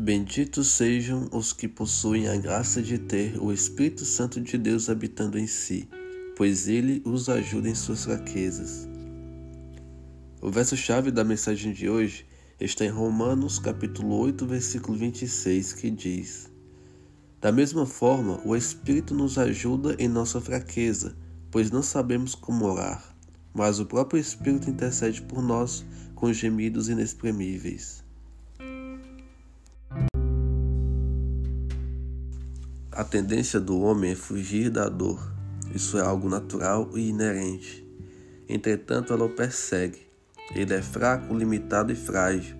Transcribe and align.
Benditos 0.00 0.68
sejam 0.68 1.28
os 1.32 1.52
que 1.52 1.66
possuem 1.66 2.28
a 2.28 2.36
graça 2.36 2.80
de 2.80 2.98
ter 2.98 3.36
o 3.42 3.52
Espírito 3.52 4.04
Santo 4.04 4.40
de 4.40 4.56
Deus 4.56 4.88
habitando 4.88 5.36
em 5.36 5.48
si, 5.48 5.88
pois 6.36 6.68
ele 6.68 7.02
os 7.04 7.28
ajuda 7.28 7.68
em 7.68 7.74
suas 7.74 8.04
fraquezas. 8.04 8.88
O 10.40 10.52
verso-chave 10.52 11.10
da 11.10 11.24
mensagem 11.24 11.72
de 11.72 11.88
hoje 11.90 12.24
está 12.60 12.84
em 12.84 12.90
Romanos 12.90 13.58
capítulo 13.58 14.16
8, 14.18 14.46
versículo 14.46 14.96
26, 14.96 15.72
que 15.72 15.90
diz: 15.90 16.48
Da 17.40 17.50
mesma 17.50 17.84
forma, 17.84 18.40
o 18.44 18.54
Espírito 18.54 19.12
nos 19.12 19.36
ajuda 19.36 19.96
em 19.98 20.06
nossa 20.06 20.40
fraqueza, 20.40 21.16
pois 21.50 21.72
não 21.72 21.82
sabemos 21.82 22.36
como 22.36 22.66
orar, 22.66 23.16
mas 23.52 23.80
o 23.80 23.86
próprio 23.86 24.20
Espírito 24.20 24.70
intercede 24.70 25.20
por 25.22 25.42
nós 25.42 25.84
com 26.14 26.32
gemidos 26.32 26.88
inexprimíveis. 26.88 28.06
A 32.98 33.04
tendência 33.04 33.60
do 33.60 33.78
homem 33.78 34.10
é 34.10 34.16
fugir 34.16 34.70
da 34.70 34.88
dor. 34.88 35.32
Isso 35.72 35.96
é 35.96 36.00
algo 36.00 36.28
natural 36.28 36.90
e 36.98 37.10
inerente. 37.10 37.88
Entretanto, 38.48 39.12
ela 39.12 39.24
o 39.24 39.28
persegue. 39.28 40.00
Ele 40.52 40.74
é 40.74 40.82
fraco, 40.82 41.32
limitado 41.32 41.92
e 41.92 41.94
frágil, 41.94 42.56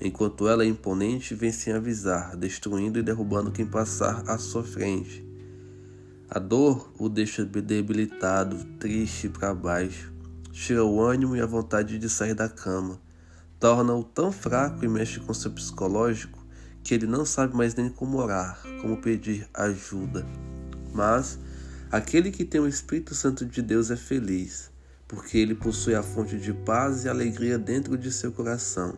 enquanto 0.00 0.48
ela 0.48 0.64
é 0.64 0.66
imponente 0.66 1.34
e 1.34 1.36
vem 1.36 1.52
sem 1.52 1.74
avisar, 1.74 2.34
destruindo 2.38 2.98
e 2.98 3.02
derrubando 3.02 3.52
quem 3.52 3.66
passar 3.66 4.24
à 4.26 4.38
sua 4.38 4.64
frente. 4.64 5.22
A 6.30 6.38
dor 6.38 6.90
o 6.98 7.06
deixa 7.06 7.44
debilitado, 7.44 8.64
triste 8.78 9.28
para 9.28 9.54
baixo, 9.54 10.10
tira 10.52 10.82
o 10.82 11.02
ânimo 11.02 11.36
e 11.36 11.40
a 11.42 11.46
vontade 11.46 11.98
de 11.98 12.08
sair 12.08 12.32
da 12.32 12.48
cama, 12.48 12.98
torna-o 13.60 14.02
tão 14.02 14.32
fraco 14.32 14.86
e 14.86 14.88
mexe 14.88 15.20
com 15.20 15.34
seu 15.34 15.50
psicológico 15.50 16.41
que 16.82 16.94
ele 16.94 17.06
não 17.06 17.24
sabe 17.24 17.56
mais 17.56 17.74
nem 17.74 17.88
como 17.88 18.18
orar, 18.18 18.60
como 18.80 19.00
pedir 19.00 19.48
ajuda. 19.54 20.26
Mas 20.92 21.38
aquele 21.90 22.30
que 22.30 22.44
tem 22.44 22.60
o 22.60 22.68
Espírito 22.68 23.14
Santo 23.14 23.46
de 23.46 23.62
Deus 23.62 23.90
é 23.90 23.96
feliz, 23.96 24.70
porque 25.06 25.38
ele 25.38 25.54
possui 25.54 25.94
a 25.94 26.02
fonte 26.02 26.38
de 26.38 26.52
paz 26.52 27.04
e 27.04 27.08
alegria 27.08 27.58
dentro 27.58 27.96
de 27.96 28.10
seu 28.10 28.32
coração. 28.32 28.96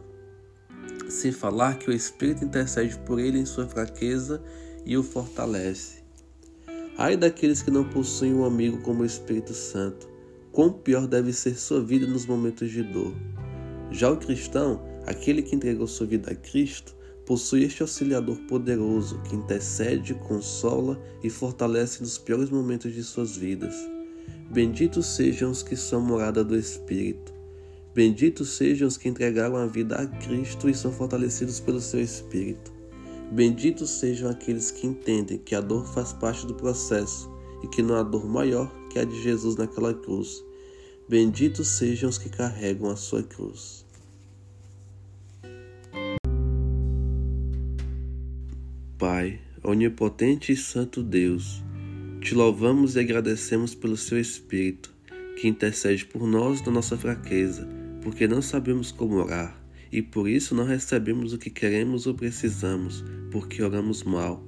Sem 1.09 1.31
falar 1.31 1.79
que 1.79 1.91
o 1.91 1.93
Espírito 1.93 2.45
intercede 2.45 2.99
por 3.01 3.19
ele 3.19 3.39
em 3.39 3.47
sua 3.47 3.67
fraqueza 3.67 4.43
e 4.85 4.97
o 4.97 5.03
fortalece. 5.03 6.03
Ai 6.97 7.17
daqueles 7.17 7.63
que 7.63 7.71
não 7.71 7.85
possuem 7.85 8.35
um 8.35 8.45
amigo 8.45 8.79
como 8.79 9.03
o 9.03 9.07
Espírito 9.07 9.53
Santo, 9.53 10.09
quão 10.53 10.73
pior 10.73 11.07
deve 11.07 11.33
ser 11.33 11.57
sua 11.57 11.83
vida 11.83 12.07
nos 12.07 12.25
momentos 12.25 12.71
de 12.71 12.83
dor. 12.83 13.13
Já 13.91 14.11
o 14.11 14.17
cristão, 14.17 14.81
aquele 15.07 15.43
que 15.43 15.55
entregou 15.55 15.87
sua 15.87 16.07
vida 16.07 16.31
a 16.31 16.35
Cristo, 16.35 16.97
possui 17.27 17.65
este 17.65 17.83
auxiliador 17.83 18.37
poderoso 18.49 19.21
que 19.23 19.35
intercede, 19.35 20.15
consola 20.15 21.01
e 21.23 21.31
fortalece 21.31 22.03
nos 22.03 22.19
piores 22.19 22.51
momentos 22.51 22.93
de 22.93 23.03
suas 23.03 23.37
vidas. 23.37 23.75
Benditos 24.51 25.07
sejam 25.07 25.51
os 25.51 25.63
que 25.63 25.77
são 25.77 26.01
morada 26.01 26.45
do 26.45 26.57
Espírito. 26.57 27.33
Benditos 27.95 28.51
sejam 28.51 28.89
os 28.89 28.97
que 28.97 29.09
entregaram 29.09 29.57
a 29.57 29.67
vida 29.67 29.97
a 29.97 30.07
Cristo 30.07 30.69
e 30.69 30.75
são 30.75 30.93
fortalecidos 30.93 31.61
pelo 31.61 31.81
seu 31.81 32.01
Espírito. 32.01 32.73
Benditos 33.33 33.91
sejam 33.91 34.29
aqueles 34.29 34.71
que 34.71 34.87
entendem 34.87 35.39
que 35.39 35.55
a 35.55 35.61
dor 35.61 35.87
faz 35.87 36.13
parte 36.13 36.47
do 36.47 36.55
processo 36.55 37.31
e 37.63 37.69
que 37.69 37.83
não 37.83 37.97
há 37.97 38.03
dor 38.03 38.29
maior 38.29 38.71
que 38.91 38.99
a 38.99 39.05
de 39.05 39.23
Jesus 39.23 39.57
naquela 39.57 39.95
cruz. 39.95 40.45
Benditos 41.09 41.69
sejam 41.69 42.11
os 42.11 42.19
que 42.19 42.29
carregam 42.29 42.91
a 42.91 42.97
sua 42.97 43.23
cruz. 43.23 43.85
Pai, 48.99 49.41
onipotente 49.63 50.53
e 50.53 50.57
santo 50.57 51.03
Deus, 51.03 51.63
te 52.21 52.33
louvamos 52.35 52.95
e 52.95 53.01
agradecemos 53.01 53.75
pelo 53.75 53.97
seu 53.97 54.21
Espírito, 54.21 54.95
que 55.37 55.49
intercede 55.49 56.05
por 56.05 56.27
nós 56.29 56.63
na 56.63 56.71
nossa 56.71 56.97
fraqueza, 56.97 57.69
porque 58.03 58.29
não 58.29 58.41
sabemos 58.41 58.93
como 58.93 59.17
orar 59.17 59.65
e 59.95 60.03
por 60.03 60.29
isso 60.29 60.55
não 60.55 60.65
recebemos 60.65 61.33
o 61.33 61.39
que 61.39 61.51
queremos 61.51 62.07
ou 62.07 62.15
precisamos, 62.15 63.05
porque 63.31 63.63
oramos 63.63 64.03
mal. 64.03 64.45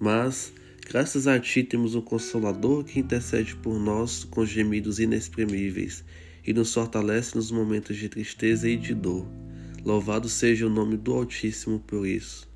Mas, 0.00 0.52
graças 0.88 1.26
a 1.26 1.38
Ti, 1.40 1.64
temos 1.64 1.94
um 1.94 2.00
Consolador 2.00 2.84
que 2.84 3.00
intercede 3.00 3.54
por 3.56 3.78
nós 3.78 4.22
com 4.24 4.46
gemidos 4.46 5.00
inexprimíveis 5.00 6.04
e 6.46 6.52
nos 6.52 6.72
fortalece 6.72 7.34
nos 7.34 7.50
momentos 7.50 7.96
de 7.96 8.08
tristeza 8.08 8.68
e 8.68 8.76
de 8.76 8.94
dor. 8.94 9.26
Louvado 9.84 10.28
seja 10.28 10.66
o 10.66 10.70
nome 10.70 10.96
do 10.96 11.14
Altíssimo 11.14 11.80
por 11.80 12.06
isso. 12.06 12.48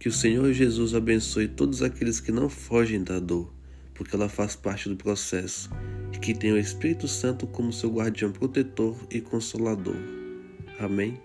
Que 0.00 0.08
o 0.08 0.12
Senhor 0.12 0.50
Jesus 0.54 0.94
abençoe 0.94 1.46
todos 1.46 1.82
aqueles 1.82 2.20
que 2.20 2.32
não 2.32 2.48
fogem 2.48 3.04
da 3.04 3.20
dor, 3.20 3.52
porque 3.92 4.16
ela 4.16 4.30
faz 4.30 4.56
parte 4.56 4.88
do 4.88 4.96
processo, 4.96 5.68
e 6.10 6.18
que 6.18 6.32
tenha 6.32 6.54
o 6.54 6.58
Espírito 6.58 7.06
Santo 7.06 7.46
como 7.46 7.70
seu 7.70 7.90
guardião 7.90 8.32
protetor 8.32 8.96
e 9.10 9.20
consolador. 9.20 9.96
Amém. 10.78 11.20